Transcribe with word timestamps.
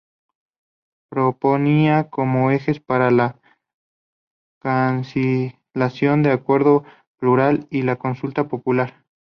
Proponía 1.11 2.09
como 2.09 2.49
ejes 2.49 2.79
para 2.79 3.11
la 3.11 3.39
conciliación 4.59 6.25
el 6.25 6.31
acuerdo 6.31 6.83
plural 7.19 7.67
y 7.69 7.83
la 7.83 7.97
consulta 7.97 8.47
popular. 8.47 9.05